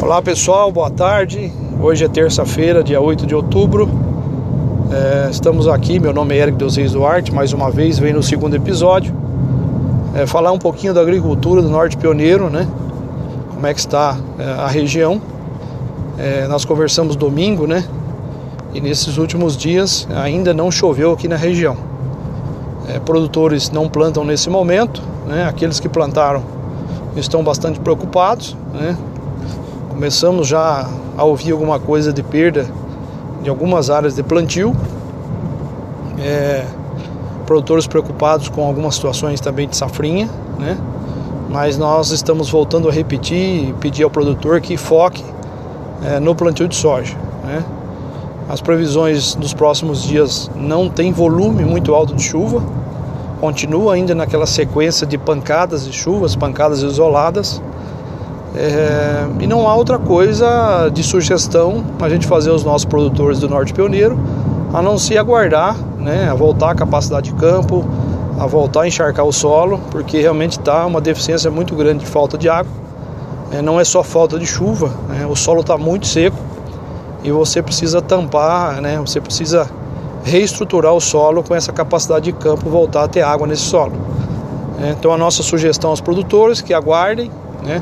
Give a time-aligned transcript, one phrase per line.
[0.00, 1.52] Olá pessoal, boa tarde.
[1.82, 3.90] Hoje é terça-feira, dia 8 de outubro.
[4.92, 8.22] É, estamos aqui, meu nome é Eric Dos Reis Duarte, mais uma vez vem no
[8.22, 9.12] segundo episódio.
[10.14, 12.68] É, falar um pouquinho da agricultura do Norte Pioneiro, né?
[13.52, 15.20] Como é que está é, a região.
[16.16, 17.84] É, nós conversamos domingo, né?
[18.72, 21.76] E nesses últimos dias ainda não choveu aqui na região.
[22.88, 25.48] É, produtores não plantam nesse momento, né?
[25.48, 26.40] Aqueles que plantaram
[27.16, 28.96] estão bastante preocupados, né?
[29.98, 32.64] Começamos já a ouvir alguma coisa de perda
[33.42, 34.72] de algumas áreas de plantio.
[36.20, 36.64] É,
[37.44, 40.78] produtores preocupados com algumas situações também de safrinha, né?
[41.50, 45.24] Mas nós estamos voltando a repetir e pedir ao produtor que foque
[46.04, 47.64] é, no plantio de soja, né?
[48.48, 52.62] As previsões dos próximos dias não tem volume muito alto de chuva,
[53.40, 57.60] continua ainda naquela sequência de pancadas de chuvas, pancadas isoladas.
[58.60, 63.48] É, e não há outra coisa de sugestão a gente fazer os nossos produtores do
[63.48, 64.18] Norte Pioneiro
[64.74, 67.84] a não se aguardar, né, a voltar a capacidade de campo,
[68.36, 72.36] a voltar a encharcar o solo, porque realmente está uma deficiência muito grande de falta
[72.36, 72.72] de água.
[73.52, 76.36] É, não é só falta de chuva, né, o solo está muito seco
[77.22, 79.70] e você precisa tampar, né, você precisa
[80.24, 83.92] reestruturar o solo com essa capacidade de campo voltar a ter água nesse solo.
[84.82, 87.30] É, então a nossa sugestão aos produtores que aguardem,
[87.64, 87.80] né,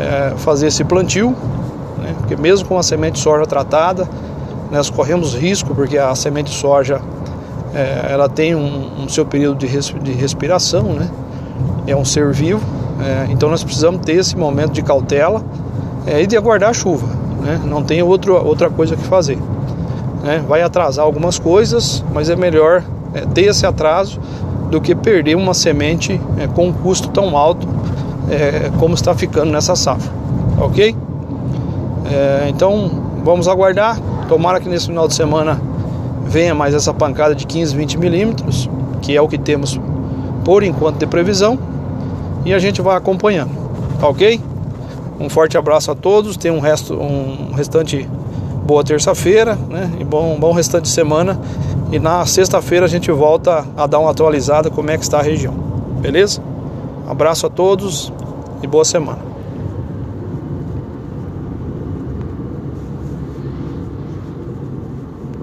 [0.00, 1.30] é, fazer esse plantio,
[1.98, 2.14] né?
[2.18, 4.08] porque mesmo com a semente de soja tratada,
[4.70, 7.00] nós corremos risco, porque a semente de soja
[7.74, 11.08] é, ela tem um, um seu período de, res, de, respiração, né?
[11.86, 12.60] é um ser vivo,
[13.00, 15.42] é, então nós precisamos ter esse momento de cautela
[16.06, 17.06] é, e de aguardar a chuva,
[17.42, 17.60] né?
[17.64, 19.38] não tem outro, outra coisa que fazer.
[20.22, 20.42] Né?
[20.46, 22.82] Vai atrasar algumas coisas, mas é melhor
[23.14, 24.20] é, ter esse atraso
[24.70, 27.66] do que perder uma semente é, com um custo tão alto
[28.30, 30.10] é, como está ficando nessa safra,
[30.58, 30.94] ok?
[32.10, 32.90] É, então
[33.24, 33.98] vamos aguardar.
[34.28, 35.60] Tomara que nesse final de semana
[36.24, 38.70] venha mais essa pancada de 15, 20 milímetros,
[39.02, 39.78] que é o que temos
[40.44, 41.58] por enquanto de previsão,
[42.44, 43.50] e a gente vai acompanhando,
[44.00, 44.40] ok?
[45.18, 48.08] Um forte abraço a todos, tenham um, resto, um restante
[48.64, 49.90] boa terça-feira, né?
[49.98, 51.38] E bom, bom restante de semana.
[51.92, 55.22] E na sexta-feira a gente volta a dar uma atualizada como é que está a
[55.22, 55.52] região.
[56.00, 56.40] Beleza?
[57.10, 58.12] abraço a todos
[58.62, 59.29] e boa semana.